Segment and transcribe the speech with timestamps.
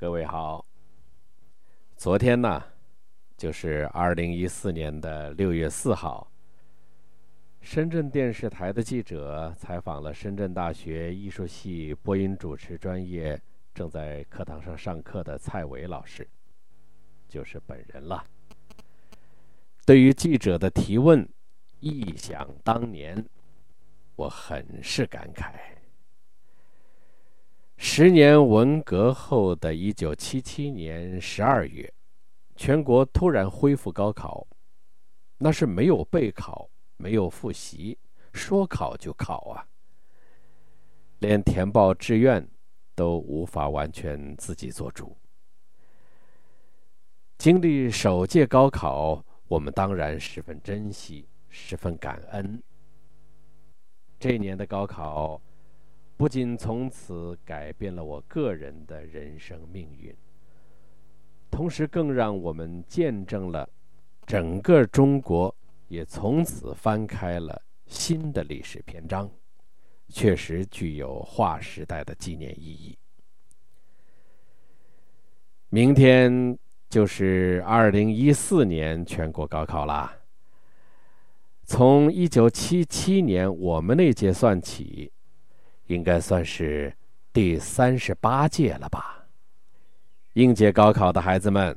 [0.00, 0.64] 各位好。
[1.96, 2.62] 昨天呢，
[3.36, 6.30] 就是二零一四年的六月四号，
[7.60, 13.42] 深圳电视台的记者采访了深圳大学艺术系播音主持专业
[13.74, 16.24] 正在课堂上上课的蔡伟老师，
[17.28, 18.24] 就是本人了。
[19.84, 21.28] 对于记者的提问，
[21.80, 23.28] 一想当年，
[24.14, 25.52] 我很是感慨。
[27.80, 31.90] 十年文革后的一九七七年十二月，
[32.56, 34.44] 全国突然恢复高考，
[35.38, 37.96] 那是没有备考，没有复习，
[38.32, 39.64] 说考就考啊！
[41.20, 42.44] 连填报志愿
[42.96, 45.16] 都无法完全自己做主。
[47.38, 52.60] 经历首届高考，我们当然十分珍惜，十分感恩。
[54.18, 55.40] 这一年的高考。
[56.18, 60.12] 不仅从此改变了我个人的人生命运，
[61.48, 63.70] 同时更让我们见证了
[64.26, 65.54] 整个中国
[65.86, 69.30] 也从此翻开了新的历史篇章，
[70.08, 72.98] 确实具有划时代的纪念意义。
[75.68, 80.18] 明天就是二零一四年全国高考啦。
[81.62, 85.12] 从一九七七年我们那届算起。
[85.88, 86.94] 应该算是
[87.32, 89.26] 第三十八届了吧。
[90.34, 91.76] 应届高考的孩子们，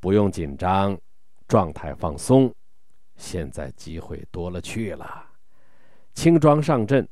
[0.00, 0.98] 不用紧张，
[1.48, 2.52] 状态放松。
[3.16, 5.26] 现在机会多了去了，
[6.12, 7.08] 轻装上阵，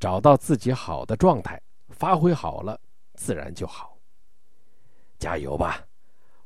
[0.00, 2.78] 找到自己好的状态，发挥好了，
[3.14, 3.96] 自然就好。
[5.18, 5.86] 加油吧！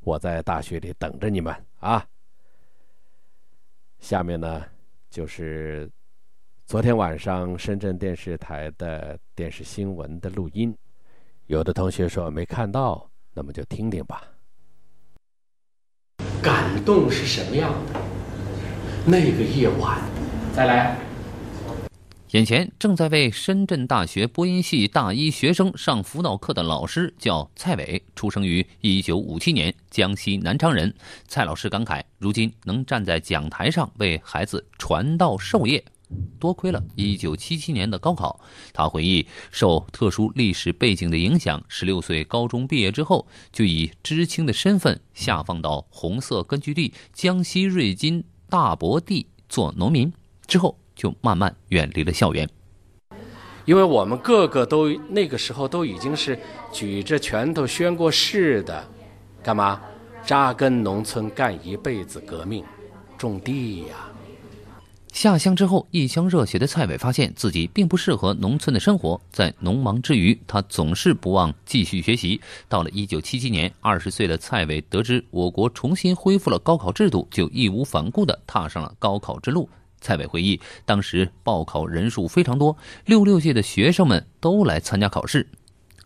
[0.00, 2.06] 我在大学里等着你们啊。
[3.98, 4.64] 下面呢，
[5.08, 5.90] 就是。
[6.70, 10.72] 昨天晚上深圳电视台的电视新闻的录音，
[11.48, 14.22] 有的同学说没看到，那么就听听吧。
[16.40, 18.00] 感动是什么样的？
[19.04, 19.98] 那个夜晚，
[20.54, 20.96] 再来。
[22.30, 30.94] 眼前正在为深圳大学播音系大一学生上辅导课的老师叫蔡伟，出生于一九五七年，江西南昌人。
[31.26, 35.84] 蔡老师感慨，如今能站在讲台上为孩子传道授业。
[36.38, 38.40] 多亏了1977年的高考，
[38.72, 50.12] 他回忆，受特殊历史背景的影响，16岁高中毕业之后，就以知青的身份下放到红色根据地江西瑞金大伯地做农民，
[50.46, 52.48] 之后就慢慢远离了校园。
[53.66, 56.36] 因为我们个个都那个时候都已经是
[56.72, 58.88] 举着拳头宣过誓的，
[59.42, 59.80] 干嘛？
[60.26, 62.64] 扎根农村干一辈子革命，
[63.16, 64.09] 种地呀。
[65.12, 69.20] 下乡之后，一腔热血的蔡伟发现自己并不适合农村的生活。
[69.30, 72.40] 在农忙之余，他总是不忘继续学习。
[72.68, 79.68] 到了1977年，二十岁的蔡伟得知我国重新恢复了高考制度，就义无反顾地踏上了高考之路。
[80.00, 85.46] 蔡伟回忆，当时报考人数非常多，六六届的学生们都来参加考试。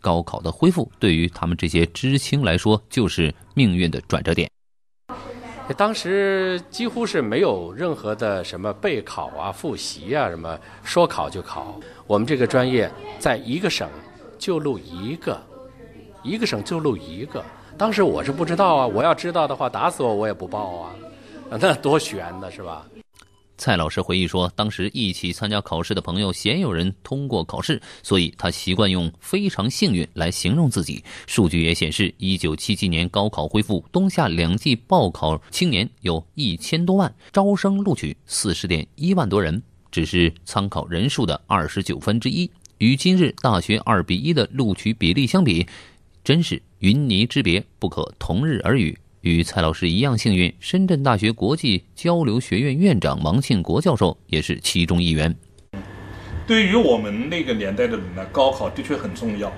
[0.01, 4.51] 高考的恢复，对于他们这些知青来说，就是命运的转折点。
[5.73, 11.81] 当时几乎是没有任何的什么备考啊、复习啊，什么说考就考。
[12.07, 13.89] 我们这个专业在一个省
[14.39, 15.41] 就录一个，
[16.23, 17.43] 一个省就录一个。
[17.79, 20.91] 当时我是不知道啊，我要知道的话，打死我我也不报啊，
[21.49, 22.87] 那多悬呢，是吧？
[23.57, 31.03] 蔡老师回忆说，当时一起参加考试的朋友鲜有人通过考试，所以他习惯用“非常幸运”来形容自己。
[31.27, 45.65] 数据也显示，一九七七年高考恢复，冬夏两季报考青年有一千多万，招生录取四十点一万多人，只是参考人数的二十九分之一，与今日大学二比一的录取比例相比，
[46.25, 48.99] 真是云泥之别，不可同日而语。
[49.25, 55.35] 与蔡老师一样幸运，深圳大学国际交流学院院长王庆国教授也是其中一员。
[56.47, 59.51] 对于我们那个年代的人呢，高考的确很重要。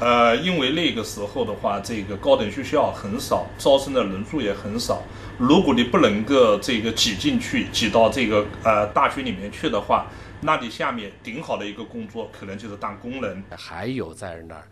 [0.00, 5.00] 呃，因为那个时候的话，这个高等学校很少，招生的人数也很少。
[5.38, 10.10] 如果你不能够这个挤进去，挤到这个呃大学里面去的话，
[10.40, 13.40] 那你下面顶好的一个工作，可能就是当工人。
[13.56, 14.66] 还有在那儿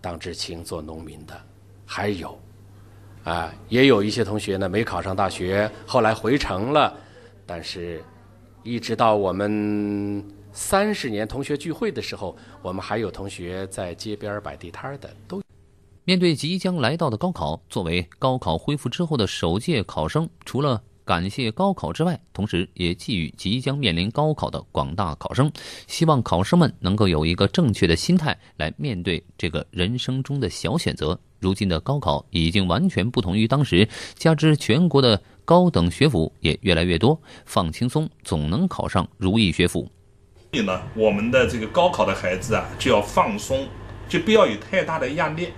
[0.00, 1.38] 当知青做农民的，
[1.84, 2.40] 还有。
[3.24, 6.96] 啊，也有一些同学呢没考上大学，后来回城了。
[7.44, 8.02] 但是，
[8.62, 15.10] 一直到我们三十年同学聚会的时候，我们还有同学在街边摆地摊的。
[15.26, 15.42] 都
[16.04, 25.50] 面对即将来到的高考，作为高考恢复之后的首届考生，除了感谢高考之外，同时也寄予即将面临高考的广大考生，
[25.86, 31.18] 希望考生们能够有一个正确的心态来面对这个人生中的小选择。
[31.40, 39.90] 如今的高考已经完全不同于当时，加之全国的高等学府也越来越多，放轻松总能考上如意学府。
[40.52, 43.66] 所以呢，我们的这个高考的孩子啊，就要放松，
[44.10, 45.48] 就不要有太大的压力。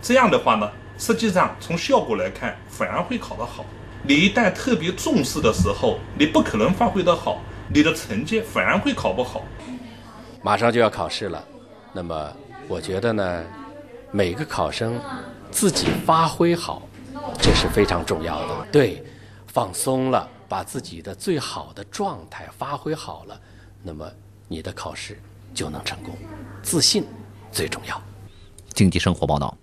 [0.00, 3.66] 这样的话呢，实际上从效果来看，反而会考得好。
[4.02, 9.42] 你一旦特别重视的时候，你不可能发挥得好，你的成绩反而会考不好。
[10.42, 11.44] 马上就要考试了，
[11.92, 12.32] 那么
[12.66, 13.44] 我觉得呢，
[14.10, 14.98] 每个考生
[15.50, 16.82] 自己发挥好，
[17.42, 18.66] 这是非常重要的。
[18.72, 19.04] 对，
[19.46, 23.38] 放松了，把自己的最好的状态发挥好了，
[23.82, 24.10] 那么
[24.48, 25.20] 你的考试
[25.52, 26.16] 就能成功。
[26.62, 27.04] 自信
[27.52, 28.00] 最重要。
[28.72, 29.54] 经济生活报道。